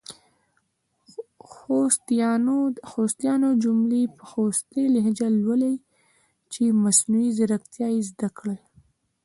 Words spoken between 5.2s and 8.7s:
لولۍ چې مصنوعي ځیرکتیا یې زده کړې!